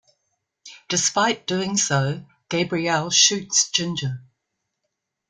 Despite 0.89 1.45
doing 1.45 1.77
so, 1.77 2.25
Gabriel 2.49 3.11
shoots 3.11 3.69
Ginger. 3.69 4.23